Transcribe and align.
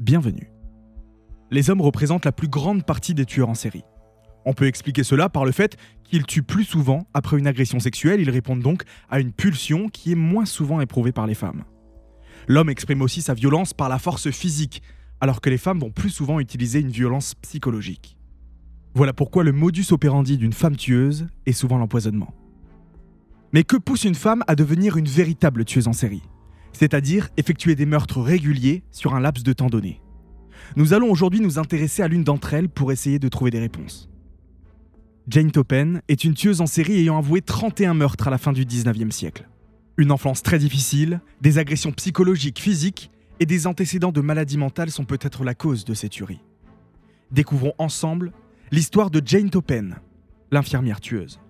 Bienvenue. 0.00 0.50
Les 1.52 1.70
hommes 1.70 1.80
représentent 1.80 2.24
la 2.24 2.32
plus 2.32 2.48
grande 2.48 2.84
partie 2.84 3.14
des 3.14 3.24
tueurs 3.24 3.48
en 3.48 3.54
série. 3.54 3.84
On 4.44 4.52
peut 4.52 4.66
expliquer 4.66 5.04
cela 5.04 5.28
par 5.28 5.44
le 5.44 5.52
fait 5.52 5.76
qu'ils 6.02 6.26
tuent 6.26 6.42
plus 6.42 6.64
souvent 6.64 7.06
après 7.14 7.38
une 7.38 7.46
agression 7.46 7.78
sexuelle, 7.78 8.20
ils 8.20 8.28
répondent 8.28 8.60
donc 8.60 8.82
à 9.08 9.20
une 9.20 9.30
pulsion 9.30 9.88
qui 9.88 10.10
est 10.10 10.16
moins 10.16 10.46
souvent 10.46 10.80
éprouvée 10.80 11.12
par 11.12 11.28
les 11.28 11.34
femmes. 11.34 11.62
L'homme 12.48 12.70
exprime 12.70 13.02
aussi 13.02 13.22
sa 13.22 13.34
violence 13.34 13.72
par 13.72 13.88
la 13.88 14.00
force 14.00 14.32
physique, 14.32 14.82
alors 15.20 15.40
que 15.40 15.48
les 15.48 15.58
femmes 15.58 15.78
vont 15.78 15.92
plus 15.92 16.10
souvent 16.10 16.40
utiliser 16.40 16.80
une 16.80 16.90
violence 16.90 17.36
psychologique. 17.36 18.18
Voilà 18.96 19.12
pourquoi 19.12 19.44
le 19.44 19.52
modus 19.52 19.92
operandi 19.92 20.38
d'une 20.38 20.52
femme 20.52 20.74
tueuse 20.74 21.28
est 21.46 21.52
souvent 21.52 21.78
l'empoisonnement. 21.78 22.34
Mais 23.52 23.62
que 23.62 23.76
pousse 23.76 24.02
une 24.02 24.16
femme 24.16 24.42
à 24.48 24.56
devenir 24.56 24.96
une 24.96 25.06
véritable 25.06 25.64
tueuse 25.64 25.86
en 25.86 25.92
série? 25.92 26.24
C'est-à-dire 26.74 27.30
effectuer 27.36 27.74
des 27.74 27.86
meurtres 27.86 28.20
réguliers 28.20 28.82
sur 28.90 29.14
un 29.14 29.20
laps 29.20 29.42
de 29.42 29.52
temps 29.52 29.70
donné. 29.70 30.00
Nous 30.76 30.92
allons 30.92 31.10
aujourd'hui 31.10 31.40
nous 31.40 31.58
intéresser 31.58 32.02
à 32.02 32.08
l'une 32.08 32.24
d'entre 32.24 32.52
elles 32.54 32.68
pour 32.68 32.92
essayer 32.92 33.18
de 33.18 33.28
trouver 33.28 33.50
des 33.50 33.60
réponses. 33.60 34.10
Jane 35.28 35.50
Topen 35.50 36.02
est 36.08 36.24
une 36.24 36.34
tueuse 36.34 36.60
en 36.60 36.66
série 36.66 36.98
ayant 36.98 37.16
avoué 37.16 37.40
31 37.40 37.94
meurtres 37.94 38.28
à 38.28 38.30
la 38.30 38.38
fin 38.38 38.52
du 38.52 38.64
19e 38.64 39.10
siècle. 39.10 39.48
Une 39.96 40.12
enfance 40.12 40.42
très 40.42 40.58
difficile, 40.58 41.20
des 41.40 41.58
agressions 41.58 41.92
psychologiques, 41.92 42.60
physiques 42.60 43.10
et 43.40 43.46
des 43.46 43.66
antécédents 43.66 44.12
de 44.12 44.20
maladies 44.20 44.58
mentales 44.58 44.90
sont 44.90 45.04
peut-être 45.04 45.44
la 45.44 45.54
cause 45.54 45.84
de 45.84 45.94
ces 45.94 46.08
tueries. 46.08 46.42
Découvrons 47.30 47.74
ensemble 47.78 48.32
l'histoire 48.70 49.10
de 49.10 49.22
Jane 49.24 49.50
Topen, 49.50 49.96
l'infirmière 50.50 51.00
tueuse. 51.00 51.40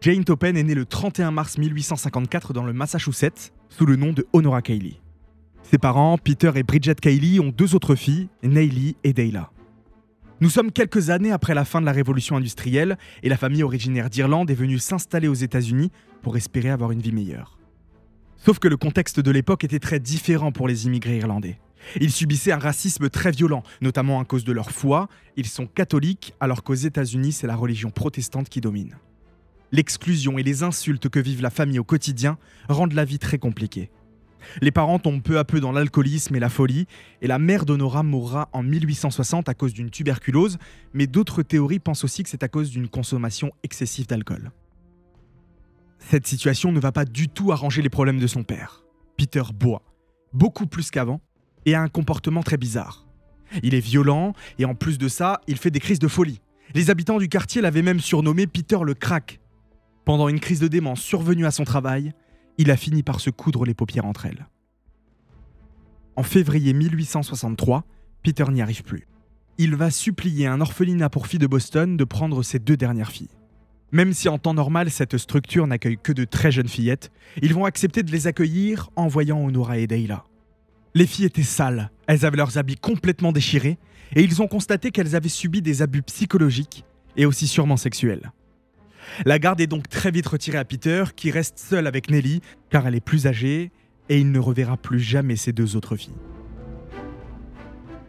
Jane 0.00 0.24
Topen 0.24 0.56
est 0.56 0.62
née 0.62 0.74
le 0.74 0.84
31 0.84 1.32
mars 1.32 1.58
1854 1.58 2.52
dans 2.52 2.64
le 2.64 2.72
Massachusetts 2.72 3.52
sous 3.68 3.86
le 3.86 3.96
nom 3.96 4.12
de 4.12 4.26
Honora 4.32 4.62
Cayley. 4.62 5.00
Ses 5.62 5.78
parents, 5.78 6.16
Peter 6.18 6.52
et 6.54 6.62
Bridget 6.62 6.94
Cayley, 6.94 7.40
ont 7.40 7.50
deux 7.50 7.74
autres 7.74 7.96
filles, 7.96 8.28
Neily 8.42 8.96
et 9.02 9.12
Dayla. 9.12 9.50
Nous 10.40 10.50
sommes 10.50 10.70
quelques 10.70 11.10
années 11.10 11.32
après 11.32 11.54
la 11.54 11.64
fin 11.64 11.80
de 11.80 11.86
la 11.86 11.92
révolution 11.92 12.36
industrielle 12.36 12.98
et 13.22 13.28
la 13.28 13.36
famille 13.36 13.62
originaire 13.62 14.10
d'Irlande 14.10 14.50
est 14.50 14.54
venue 14.54 14.78
s'installer 14.78 15.28
aux 15.28 15.34
États-Unis 15.34 15.90
pour 16.22 16.36
espérer 16.36 16.68
avoir 16.68 16.92
une 16.92 17.00
vie 17.00 17.12
meilleure. 17.12 17.58
Sauf 18.36 18.58
que 18.58 18.68
le 18.68 18.76
contexte 18.76 19.18
de 19.18 19.30
l'époque 19.30 19.64
était 19.64 19.78
très 19.78 19.98
différent 19.98 20.52
pour 20.52 20.68
les 20.68 20.86
immigrés 20.86 21.16
irlandais. 21.16 21.58
Ils 22.00 22.12
subissaient 22.12 22.52
un 22.52 22.58
racisme 22.58 23.08
très 23.08 23.30
violent, 23.30 23.62
notamment 23.80 24.20
à 24.20 24.24
cause 24.24 24.44
de 24.44 24.52
leur 24.52 24.70
foi. 24.70 25.08
Ils 25.36 25.46
sont 25.46 25.66
catholiques 25.66 26.34
alors 26.38 26.62
qu'aux 26.62 26.74
États-Unis, 26.74 27.32
c'est 27.32 27.46
la 27.46 27.56
religion 27.56 27.90
protestante 27.90 28.48
qui 28.48 28.60
domine. 28.60 28.96
L'exclusion 29.72 30.38
et 30.38 30.42
les 30.42 30.62
insultes 30.62 31.08
que 31.08 31.18
vivent 31.18 31.42
la 31.42 31.50
famille 31.50 31.78
au 31.78 31.84
quotidien 31.84 32.38
rendent 32.68 32.92
la 32.92 33.04
vie 33.04 33.18
très 33.18 33.38
compliquée. 33.38 33.90
Les 34.62 34.70
parents 34.70 34.98
tombent 34.98 35.22
peu 35.22 35.38
à 35.38 35.44
peu 35.44 35.60
dans 35.60 35.72
l'alcoolisme 35.72 36.36
et 36.36 36.40
la 36.40 36.48
folie, 36.48 36.86
et 37.20 37.26
la 37.26 37.38
mère 37.38 37.64
d'Honora 37.64 38.02
mourra 38.02 38.48
en 38.52 38.62
1860 38.62 39.48
à 39.48 39.54
cause 39.54 39.72
d'une 39.72 39.90
tuberculose, 39.90 40.58
mais 40.94 41.06
d'autres 41.06 41.42
théories 41.42 41.80
pensent 41.80 42.04
aussi 42.04 42.22
que 42.22 42.28
c'est 42.28 42.44
à 42.44 42.48
cause 42.48 42.70
d'une 42.70 42.88
consommation 42.88 43.50
excessive 43.62 44.06
d'alcool. 44.06 44.52
Cette 45.98 46.26
situation 46.26 46.70
ne 46.70 46.78
va 46.78 46.92
pas 46.92 47.04
du 47.04 47.28
tout 47.28 47.50
arranger 47.50 47.82
les 47.82 47.88
problèmes 47.88 48.20
de 48.20 48.26
son 48.26 48.44
père. 48.44 48.84
Peter 49.16 49.42
boit, 49.52 49.82
beaucoup 50.32 50.66
plus 50.66 50.90
qu'avant, 50.90 51.20
et 51.64 51.74
a 51.74 51.82
un 51.82 51.88
comportement 51.88 52.42
très 52.42 52.56
bizarre. 52.56 53.06
Il 53.62 53.74
est 53.74 53.80
violent, 53.80 54.32
et 54.58 54.64
en 54.64 54.74
plus 54.74 54.98
de 54.98 55.08
ça, 55.08 55.40
il 55.48 55.56
fait 55.56 55.70
des 55.70 55.80
crises 55.80 55.98
de 55.98 56.08
folie. 56.08 56.40
Les 56.74 56.90
habitants 56.90 57.18
du 57.18 57.28
quartier 57.28 57.62
l'avaient 57.62 57.82
même 57.82 58.00
surnommé 58.00 58.46
Peter 58.46 58.78
le 58.84 58.94
crack, 58.94 59.40
pendant 60.06 60.28
une 60.28 60.40
crise 60.40 60.60
de 60.60 60.68
démence 60.68 61.00
survenue 61.02 61.46
à 61.46 61.50
son 61.50 61.64
travail, 61.64 62.14
il 62.58 62.70
a 62.70 62.76
fini 62.76 63.02
par 63.02 63.20
se 63.20 63.28
coudre 63.28 63.66
les 63.66 63.74
paupières 63.74 64.06
entre 64.06 64.24
elles. 64.26 64.46
En 66.14 66.22
février 66.22 66.72
1863, 66.72 67.84
Peter 68.22 68.44
n'y 68.50 68.62
arrive 68.62 68.84
plus. 68.84 69.08
Il 69.58 69.74
va 69.74 69.90
supplier 69.90 70.46
un 70.46 70.60
orphelinat 70.60 71.10
pour 71.10 71.26
filles 71.26 71.40
de 71.40 71.48
Boston 71.48 71.96
de 71.96 72.04
prendre 72.04 72.44
ses 72.44 72.60
deux 72.60 72.76
dernières 72.76 73.10
filles. 73.10 73.36
Même 73.90 74.12
si 74.12 74.28
en 74.28 74.38
temps 74.38 74.54
normal 74.54 74.90
cette 74.90 75.18
structure 75.18 75.66
n'accueille 75.66 75.98
que 76.00 76.12
de 76.12 76.24
très 76.24 76.52
jeunes 76.52 76.68
fillettes, 76.68 77.10
ils 77.42 77.52
vont 77.52 77.64
accepter 77.64 78.04
de 78.04 78.12
les 78.12 78.28
accueillir 78.28 78.90
en 78.94 79.08
voyant 79.08 79.44
Honora 79.44 79.78
et 79.78 79.88
Dayla. 79.88 80.24
Les 80.94 81.06
filles 81.06 81.26
étaient 81.26 81.42
sales, 81.42 81.90
elles 82.06 82.24
avaient 82.24 82.36
leurs 82.36 82.58
habits 82.58 82.76
complètement 82.76 83.32
déchirés, 83.32 83.78
et 84.14 84.22
ils 84.22 84.40
ont 84.40 84.46
constaté 84.46 84.92
qu'elles 84.92 85.16
avaient 85.16 85.28
subi 85.28 85.62
des 85.62 85.82
abus 85.82 86.02
psychologiques 86.02 86.84
et 87.16 87.26
aussi 87.26 87.48
sûrement 87.48 87.76
sexuels. 87.76 88.30
La 89.24 89.38
garde 89.38 89.60
est 89.60 89.66
donc 89.66 89.88
très 89.88 90.10
vite 90.10 90.26
retirée 90.26 90.58
à 90.58 90.64
Peter, 90.64 91.04
qui 91.14 91.30
reste 91.30 91.58
seul 91.58 91.86
avec 91.86 92.10
Nelly, 92.10 92.40
car 92.70 92.86
elle 92.86 92.94
est 92.94 93.00
plus 93.00 93.26
âgée, 93.26 93.70
et 94.08 94.18
il 94.18 94.30
ne 94.30 94.38
reverra 94.38 94.76
plus 94.76 95.00
jamais 95.00 95.36
ses 95.36 95.52
deux 95.52 95.76
autres 95.76 95.96
filles. 95.96 96.14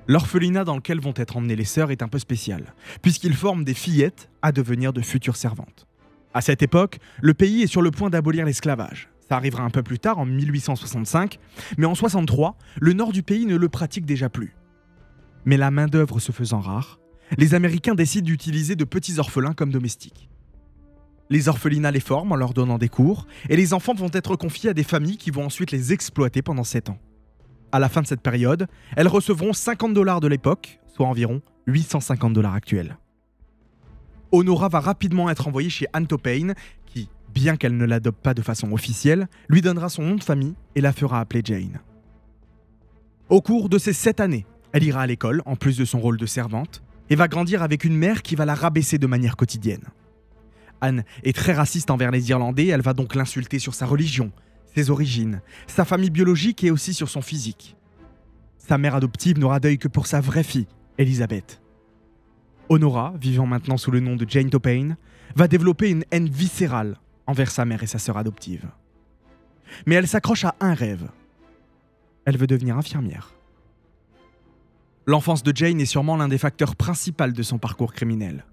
L'orphelinat 0.08 0.64
dans 0.64 0.76
lequel 0.76 1.02
vont 1.02 1.14
être 1.18 1.36
emmenées 1.36 1.56
les 1.56 1.66
sœurs 1.66 1.92
est 1.92 2.02
un 2.02 2.08
peu 2.08 2.20
spécial, 2.20 2.74
puisqu'il 3.02 3.34
forme 3.34 3.64
des 3.64 3.74
fillettes 3.74 4.30
à 4.42 4.52
devenir 4.52 4.94
de 4.94 5.02
futures 5.02 5.36
servantes. 5.36 5.86
À 6.34 6.42
cette 6.42 6.62
époque, 6.62 7.00
le 7.22 7.34
pays 7.34 7.64
est 7.64 7.68
sur 7.68 7.82
le 7.82 7.92
point 7.92 8.10
d'abolir 8.10 8.46
l'esclavage. 8.46 9.10
Ça 9.28 9.36
arrivera 9.36 9.64
un 9.64 9.70
peu 9.70 9.84
plus 9.84 10.00
tard, 10.00 10.20
en 10.20 10.26
1865, 10.26 11.40
mais 11.78 11.86
en 11.86 11.96
63, 11.96 12.58
le 12.80 12.94
nord 12.94 13.12
du 13.12 13.24
pays 13.24 13.46
ne 13.46 13.58
le 13.58 13.68
pratique 13.68 14.06
déjà 14.06 14.30
plus. 14.30 14.56
Mais 15.46 15.58
la 15.58 15.72
main-d'œuvre 15.72 16.20
se 16.20 16.32
faisant 16.32 16.62
rare, 16.62 17.00
les 17.38 17.54
Américains 17.54 17.96
décident 17.96 18.26
d'utiliser 18.26 18.78
de 18.78 18.86
petits 18.86 19.20
orphelins 19.20 19.54
comme 19.54 19.72
domestiques. 19.72 20.30
Les 21.30 21.50
orphelinats 21.50 21.92
les 21.92 22.00
forment 22.00 22.32
en 22.32 22.36
leur 22.36 22.54
donnant 22.54 22.78
des 22.78 22.90
cours, 22.90 23.28
et 23.50 23.58
les 23.58 23.74
enfants 23.74 23.94
vont 23.94 24.10
être 24.14 24.36
confiés 24.36 24.70
à 24.70 24.74
des 24.74 24.84
familles 24.84 25.18
qui 25.18 25.32
vont 25.32 25.46
ensuite 25.46 25.72
les 25.72 25.92
exploiter 25.94 26.42
pendant 26.42 26.64
7 26.64 26.90
ans. 26.90 27.00
À 27.72 27.80
la 27.80 27.90
fin 27.90 28.02
de 28.02 28.08
cette 28.08 28.22
période, 28.22 28.68
elles 28.96 29.10
recevront 29.10 29.52
50 29.52 29.94
dollars 29.94 30.22
de 30.22 30.28
l'époque, 30.28 30.80
soit 30.88 31.08
environ 31.08 31.42
850 31.68 32.34
dollars 32.34 32.54
actuels. 32.54 32.98
Honora 34.32 34.70
va 34.70 34.80
rapidement 34.80 35.30
être 35.30 35.48
envoyée 35.48 35.70
chez 35.70 35.88
Anne 35.94 36.08
Payne, 36.08 36.54
qui, 36.86 37.10
bien 37.34 37.58
qu'elle 37.58 37.76
ne 37.76 37.86
l'adopte 37.86 38.22
pas 38.22 38.34
de 38.34 38.42
façon 38.42 38.72
officielle, 38.72 39.28
lui 39.50 39.62
donnera 39.62 39.90
son 39.90 40.04
nom 40.04 40.16
de 40.16 40.24
famille 40.24 40.56
et 40.76 40.82
la 40.82 40.94
fera 40.94 41.20
appeler 41.20 41.42
Jane. 41.44 41.80
Au 43.30 43.42
cours 43.42 43.68
de 43.68 43.78
ces 43.78 43.94
7 43.94 44.22
années, 44.22 44.46
elle 44.72 44.84
ira 44.84 45.02
à 45.02 45.08
l'école, 45.08 45.42
en 45.46 45.56
plus 45.56 45.78
de 45.78 45.86
son 45.86 46.00
rôle 46.00 46.18
de 46.18 46.26
servante, 46.26 46.82
et 47.10 47.16
va 47.16 47.28
grandir 47.28 47.64
avec 47.64 47.84
une 47.84 47.96
mère 47.96 48.22
qui 48.22 48.36
va 48.36 48.46
la 48.46 48.56
rabaisser 48.56 48.98
de 48.98 49.08
manière 49.08 49.36
quotidienne. 49.36 49.84
Anne 50.82 51.04
est 51.24 51.36
très 51.36 51.54
raciste 51.54 51.92
envers 51.92 52.12
les 52.12 52.30
Irlandais, 52.30 52.68
elle 52.68 52.82
va 52.82 52.94
donc 52.94 53.16
l'insulter 53.16 53.60
sur 53.60 53.74
sa 53.74 53.86
religion, 53.86 54.32
ses 54.76 54.90
origines, 54.90 55.42
sa 55.68 55.86
famille 55.86 56.10
biologique 56.10 56.64
et 56.64 56.72
aussi 56.72 56.94
sur 56.94 57.10
son 57.10 57.22
physique. 57.22 57.76
Sa 58.58 58.78
mère 58.78 58.96
adoptive 58.96 59.40
n'aura 59.40 59.60
d'œil 59.60 59.78
que 59.78 59.88
pour 59.88 60.08
sa 60.08 60.20
vraie 60.20 60.44
fille, 60.44 60.68
Elisabeth. 60.98 61.62
Honora, 62.70 63.14
vivant 63.20 63.46
maintenant 63.46 63.78
sous 63.78 63.92
le 63.92 64.00
nom 64.00 64.16
de 64.16 64.26
Jane 64.28 64.50
Topane, 64.50 64.98
va 65.36 65.48
développer 65.48 65.90
une 65.90 66.04
haine 66.12 66.30
viscérale 66.30 66.98
envers 67.28 67.52
sa 67.52 67.66
mère 67.66 67.84
et 67.84 67.88
sa 67.88 68.00
sœur 68.00 68.18
adoptive. 68.18 68.68
Mais 69.86 69.96
elle 69.96 70.08
s'accroche 70.08 70.46
à 70.46 70.56
un 70.60 70.74
rêve. 70.74 71.10
Elle 72.26 72.38
veut 72.38 72.48
devenir 72.48 72.78
infirmière. 72.78 73.34
L'enfance 75.06 75.44
de 75.44 75.56
Jane 75.56 75.80
est 75.80 75.86
sûrement 75.86 76.18
l'un 76.18 76.28
des 76.28 76.38
facteurs 76.38 76.76
principaux 76.76 77.32
de 77.32 77.44
son 77.44 77.58
parcours 77.58 77.94
criminel. 77.94 78.46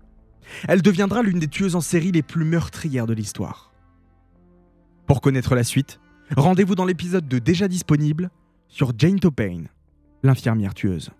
Elle 0.69 0.83
deviendra 0.83 1.23
l'une 1.23 1.39
des 1.39 1.49
tueuses 1.49 1.77
en 1.77 1.81
série 1.81 2.13
les 2.13 2.23
plus 2.23 2.45
meurtrières 2.45 3.07
de 3.07 3.15
l'histoire. 3.15 3.73
Pour 5.07 5.21
connaître 5.21 5.55
la 5.55 5.65
suite, 5.65 6.01
rendez-vous 6.37 6.75
dans 6.75 6.85
l'épisode 6.85 7.29
de 7.29 7.39
déjà 7.39 7.69
disponible 7.69 8.31
sur 8.69 8.93
Jane 8.97 9.21
Topane, 9.21 9.69
l'infirmière 10.23 10.75
tueuse. 10.75 11.11